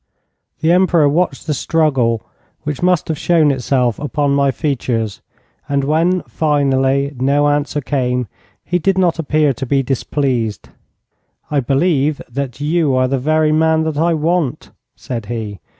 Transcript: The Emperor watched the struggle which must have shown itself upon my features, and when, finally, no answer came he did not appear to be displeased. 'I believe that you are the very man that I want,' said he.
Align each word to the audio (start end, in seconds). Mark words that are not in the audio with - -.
The 0.61 0.71
Emperor 0.71 1.07
watched 1.07 1.45
the 1.45 1.53
struggle 1.53 2.23
which 2.63 2.81
must 2.81 3.07
have 3.07 3.19
shown 3.19 3.51
itself 3.51 3.99
upon 3.99 4.31
my 4.31 4.49
features, 4.49 5.21
and 5.69 5.83
when, 5.83 6.23
finally, 6.23 7.13
no 7.19 7.47
answer 7.47 7.81
came 7.81 8.25
he 8.63 8.79
did 8.79 8.97
not 8.97 9.19
appear 9.19 9.53
to 9.53 9.65
be 9.67 9.83
displeased. 9.83 10.69
'I 11.51 11.59
believe 11.59 12.19
that 12.27 12.59
you 12.59 12.95
are 12.95 13.07
the 13.07 13.19
very 13.19 13.51
man 13.51 13.83
that 13.83 13.97
I 13.99 14.15
want,' 14.15 14.71
said 14.95 15.27
he. 15.27 15.59